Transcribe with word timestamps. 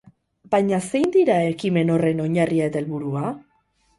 Baina 0.53 0.79
zein 0.91 1.11
dira 1.15 1.35
ekimen 1.51 1.93
horren 1.97 2.23
oinarria 2.25 2.69
eta 2.71 2.83
helburua? 2.85 3.29